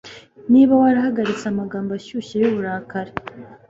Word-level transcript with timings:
niba 0.51 0.73
warahagaritse 0.81 1.45
amagambo 1.53 1.89
ashyushye 1.99 2.35
yuburakari 2.43 3.11